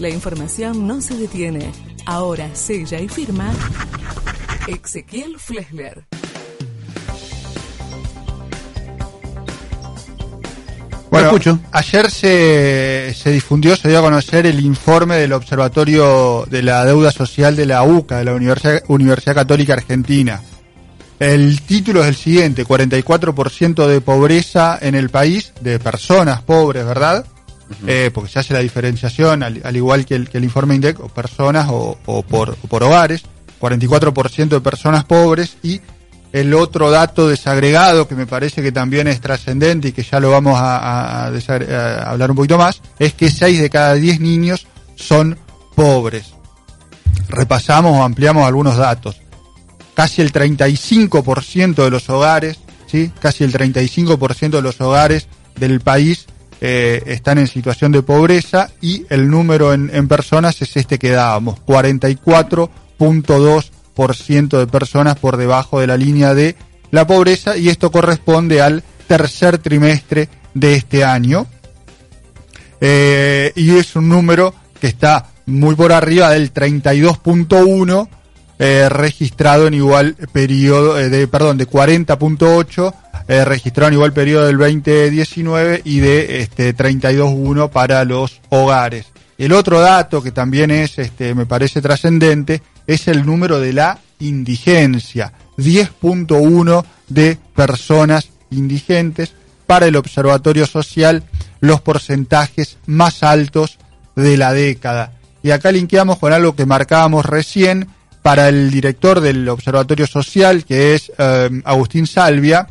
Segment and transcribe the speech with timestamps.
[0.00, 1.70] La información no se detiene.
[2.06, 3.52] Ahora sella y firma
[4.66, 6.04] Ezequiel Flesler.
[11.10, 11.58] Bueno, escucho.
[11.72, 17.12] ayer se, se difundió, se dio a conocer el informe del Observatorio de la Deuda
[17.12, 20.40] Social de la UCA, de la Universidad, Universidad Católica Argentina.
[21.18, 27.26] El título es el siguiente, 44% de pobreza en el país, de personas pobres, ¿verdad?
[27.86, 31.98] Eh, porque se hace la diferenciación, al, igual que el, informe INDEC, o personas o,
[32.06, 33.22] o, por, o por hogares,
[33.60, 35.80] 44% de personas pobres y
[36.32, 40.30] el otro dato desagregado que me parece que también es trascendente y que ya lo
[40.30, 45.38] vamos a, hablar un poquito más, es que 6 de cada 10 niños son
[45.74, 46.34] pobres.
[47.28, 49.20] Repasamos o ampliamos algunos datos.
[49.94, 53.10] Casi el 35% de los hogares, ¿sí?
[53.20, 56.26] Casi el 35% de los hogares del país
[56.60, 61.60] eh, están en situación de pobreza y el número en, personas es este que dábamos,
[61.66, 66.56] 44.2 de personas por debajo de la línea de
[66.90, 71.46] la pobreza y esto corresponde al tercer trimestre de este año.
[72.80, 78.08] Eh, y es un número que está muy por arriba del 32.1
[78.62, 82.92] eh, registrado en igual periodo, eh, de, perdón, de 40.8
[83.30, 89.06] eh, registrado en igual periodo del 2019 y de este 32.1 para los hogares.
[89.38, 94.00] El otro dato que también es, este, me parece trascendente, es el número de la
[94.18, 95.32] indigencia.
[95.58, 99.32] 10.1 de personas indigentes.
[99.64, 101.22] Para el Observatorio Social,
[101.60, 103.78] los porcentajes más altos
[104.16, 105.12] de la década.
[105.44, 107.86] Y acá linkeamos con algo que marcábamos recién
[108.22, 112.66] para el director del Observatorio Social, que es eh, Agustín Salvia.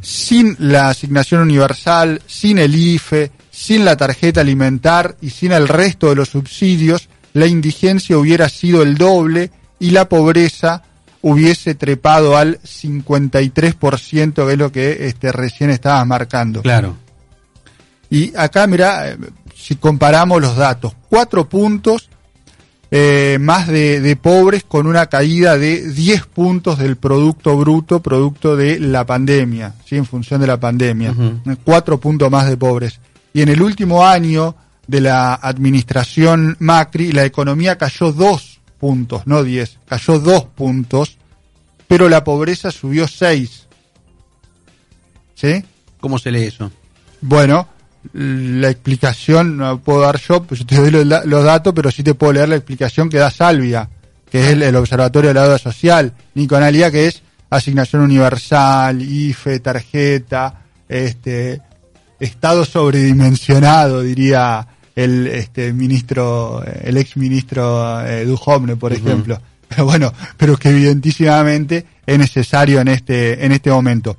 [0.00, 6.08] Sin la asignación universal, sin el IFE, sin la tarjeta alimentar y sin el resto
[6.08, 10.82] de los subsidios, la indigencia hubiera sido el doble y la pobreza
[11.22, 16.62] hubiese trepado al 53%, que es lo que este, recién estabas marcando.
[16.62, 16.96] Claro.
[18.08, 19.16] Y acá, mira,
[19.54, 22.09] si comparamos los datos, cuatro puntos
[22.90, 28.56] eh, más de, de, pobres con una caída de 10 puntos del Producto Bruto, producto
[28.56, 29.96] de la pandemia, ¿sí?
[29.96, 31.12] en función de la pandemia.
[31.12, 31.58] Uh -huh.
[31.62, 32.98] Cuatro puntos más de pobres.
[33.32, 34.56] Y en el último año
[34.86, 41.16] de la administración Macri, la economía cayó dos puntos, no diez, cayó dos puntos,
[41.86, 43.68] pero la pobreza subió seis.
[45.36, 45.64] ¿Sí?
[46.00, 46.72] ¿Cómo se lee eso?
[47.20, 47.68] Bueno,
[48.12, 52.02] la explicación no puedo dar yo, pues yo te doy los, los, datos, pero sí
[52.02, 53.88] te puedo leer la explicación que da Salvia,
[54.30, 59.60] que es el, el Observatorio de la Deuda Social, Niconalía, que es asignación universal, IFE,
[59.60, 61.60] tarjeta, este,
[62.18, 68.98] Estado sobredimensionado, diría el este ministro, el ex ministro eh, Duhovne, por uh -huh.
[68.98, 69.40] ejemplo.
[69.68, 74.16] Pero bueno, pero que evidentísimamente es necesario en este, en este momento.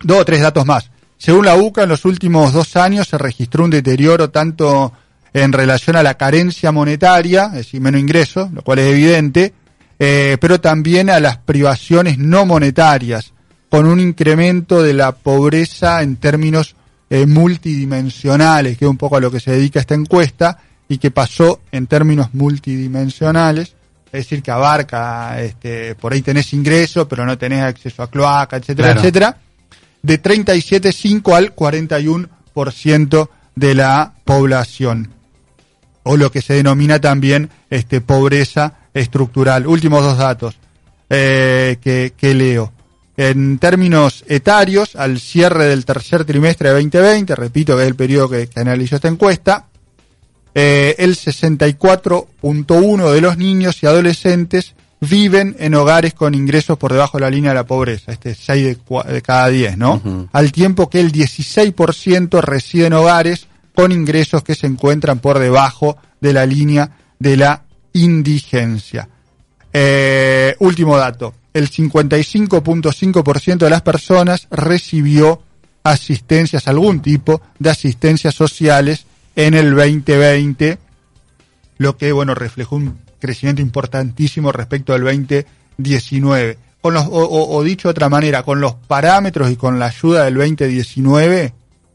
[0.00, 0.90] Dos o tres datos más.
[1.18, 4.92] Según la UCA, en los últimos dos años se registró un deterioro tanto
[5.34, 9.52] en relación a la carencia monetaria, es decir, menos ingresos, lo cual es evidente,
[9.98, 13.32] eh, pero también a las privaciones no monetarias,
[13.68, 16.76] con un incremento de la pobreza en términos
[17.10, 20.58] eh, multidimensionales, que es un poco a lo que se dedica esta encuesta,
[20.88, 23.74] y que pasó en términos multidimensionales,
[24.06, 28.56] es decir, que abarca, este, por ahí tenés ingreso, pero no tenés acceso a cloaca,
[28.56, 29.00] etcétera, claro.
[29.00, 29.36] etcétera,
[30.02, 35.10] de 37,5 al 41% de la población,
[36.04, 39.66] o lo que se denomina también este, pobreza estructural.
[39.66, 40.56] Últimos dos datos
[41.10, 42.72] eh, que, leo
[43.16, 48.28] en términos etarios, al cierre del tercer trimestre de 2020, repito que es el periodo
[48.28, 49.66] que, que analizó esta encuesta,
[50.54, 57.18] eh, el 64.1 de los niños y adolescentes viven en hogares con ingresos por debajo
[57.18, 59.94] de la línea de la pobreza, este es 6 de, de, cada 10, ¿no?
[59.94, 60.28] Uh -huh.
[60.32, 65.96] Al tiempo que el 16% reside en hogares con ingresos que se encuentran por debajo
[66.20, 67.62] de la línea de la
[67.92, 69.08] indigencia.
[69.72, 75.42] Eh, último dato, el 55.5% de las personas recibió
[75.84, 79.06] asistencias, algún tipo de asistencias sociales
[79.36, 80.78] en el 2020,
[81.78, 86.58] lo que, bueno, reflejó un crecimiento importantísimo respecto al 2019.
[86.80, 89.86] Con los, o, o, o, dicho de otra manera, con los parámetros y con la
[89.86, 91.52] ayuda del 2019,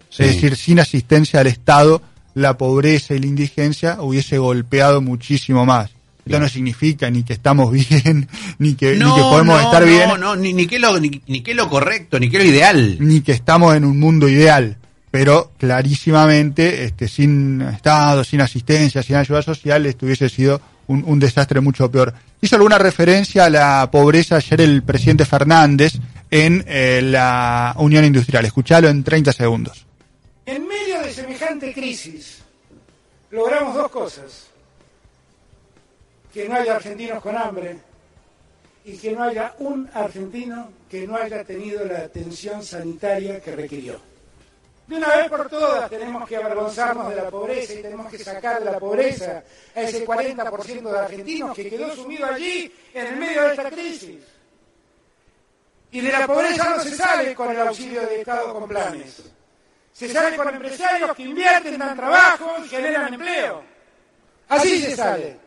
[0.09, 0.23] sí.
[0.23, 2.01] es decir, sin asistencia al Estado,
[2.33, 5.91] la pobreza y la indigencia hubiese golpeado muchísimo más.
[6.25, 8.27] Esto no significa ni que estamos bien,
[8.57, 10.07] ni que, no, ni que podemos no, estar bien.
[10.07, 12.97] No, no, ni, ni, que lo, ni, ni que lo correcto, ni que lo ideal.
[12.99, 14.77] Ni que estamos en un mundo ideal.
[15.11, 21.62] pero clarísimamente, este, sin Estado, sin asistencia, sin ayuda social, esto hubiese sido un, desastre
[21.62, 22.13] mucho peor.
[22.41, 25.94] Hizo alguna referencia a la pobreza ayer el presidente Fernández
[26.30, 28.45] en eh, la Unión Industrial.
[28.45, 29.85] Escuchalo en 30 segundos.
[30.45, 32.39] En medio de semejante crisis,
[33.31, 34.47] logramos dos cosas.
[36.33, 37.77] Que no haya argentinos con hambre
[38.85, 44.12] y que no haya un argentino que no haya tenido la atención sanitaria que requirió.
[44.88, 48.59] De una vez por todas tenemos que avergonzarnos de la pobreza y tenemos que sacar
[48.59, 49.44] de la pobreza
[49.75, 54.18] a ese 40% de argentinos que quedó sumido allí en el medio de esta crisis.
[55.91, 59.24] Y de la pobreza no se sale con el auxilio del Estado con planes.
[59.94, 63.63] Se sale con empresarios que invierten, dan trabajo y generan empleo.
[64.50, 65.38] Así se sale.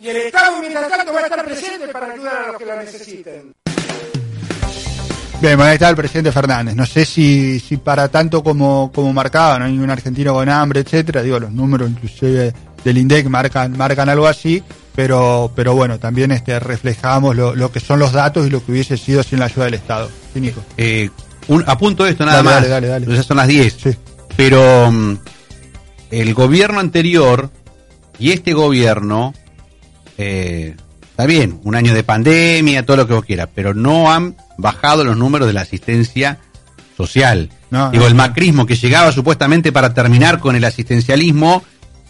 [0.00, 2.76] Y el Estado, mientras tanto, va a estar presente para ayudar a los que lo
[2.76, 3.54] necesiten.
[5.40, 6.74] Bien, bueno, ahí está el presidente Fernández.
[6.74, 10.80] No sé si, si para tanto como, como marcaba, no hay un argentino con hambre,
[10.80, 11.22] etcétera.
[11.22, 12.52] Digo, los números inclusive
[12.84, 14.62] del INDEC marcan, marcan algo así,
[14.96, 18.72] pero, pero bueno, también este, reflejamos lo, lo que son los datos y lo que
[18.72, 20.10] hubiese sido sin la ayuda del Estado.
[20.34, 20.60] Sí, Nico.
[20.76, 21.08] Eh,
[21.46, 22.54] un, apunto esto nada Dale, más.
[22.68, 23.16] dale, dale, dale.
[23.16, 23.76] Ya son las 10.
[23.80, 23.90] Sí.
[24.36, 25.18] Pero mm,
[26.10, 27.50] el gobierno anterior
[28.18, 29.34] y este gobierno,
[30.16, 30.74] eh,
[31.18, 35.02] está bien, un año de pandemia, todo lo que vos quieras, pero no han bajado
[35.02, 36.38] los números de la asistencia
[36.96, 37.50] social.
[37.72, 41.64] No, Digo, no, el macrismo que llegaba supuestamente para terminar con el asistencialismo,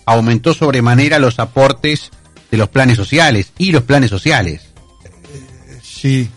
[0.05, 2.11] aumentó sobremanera los aportes
[2.51, 4.69] de los planes sociales y los planes sociales.
[5.83, 6.29] Sí.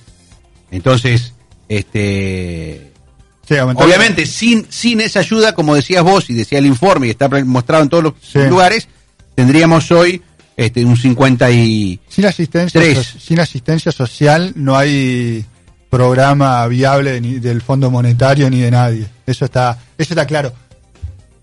[0.71, 1.33] Entonces,
[1.68, 2.94] este,
[3.50, 7.27] Sí, Obviamente, sin, sin esa ayuda, como decías vos y decía el informe y está
[7.44, 8.39] mostrado en todos los Sí.
[8.47, 8.88] lugares,
[9.35, 10.21] tendríamos hoy
[10.65, 11.99] este, un 50 y...
[12.07, 12.97] Sin asistencia, Tres.
[12.99, 15.45] so- sin asistencia social no hay
[15.89, 19.05] programa viable ni del Fondo Monetario ni de nadie.
[19.25, 20.53] Eso está, eso está claro.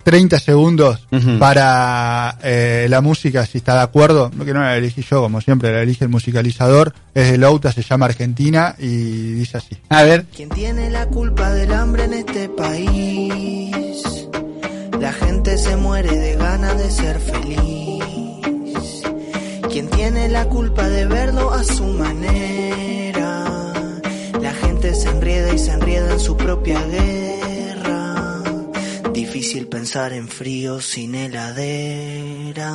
[0.05, 1.39] 30 segundos Ujú.
[1.39, 5.43] para eh, la música, si está de acuerdo, no que no la elegí yo, como
[5.43, 8.87] siempre, la elige el musicalizador, es de Louta, se llama Argentina y
[9.35, 9.77] dice así.
[9.91, 14.03] A ver, ¿Quién tiene la culpa del hambre en este país?
[14.99, 17.98] La gente se muere de ganas de ser feliz.
[19.71, 23.45] ¿Quién tiene la culpa de verlo a su manera?
[24.41, 28.43] La gente se enrieda y se enrieda en su propia guerra.
[29.13, 32.69] Difícil pensar en frío sin heladera.